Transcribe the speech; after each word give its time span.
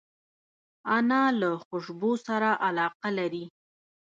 انا 0.97 1.21
له 1.39 1.51
خوشبو 1.65 2.11
سره 2.27 2.49
علاقه 2.67 3.09
لري 3.19 3.45